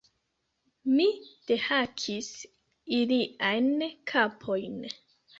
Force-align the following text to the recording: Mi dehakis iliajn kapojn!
Mi 0.93 1.03
dehakis 1.49 2.29
iliajn 3.01 3.69
kapojn! 4.13 4.81